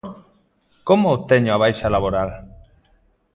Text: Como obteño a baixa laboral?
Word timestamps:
Como 0.87 1.07
obteño 1.17 1.51
a 1.53 1.61
baixa 1.63 1.93
laboral? 1.95 2.29